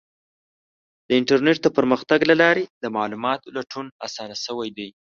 [1.07, 4.89] د انټرنیټ د پرمختګ له لارې د معلوماتو لټون اسانه شوی دی.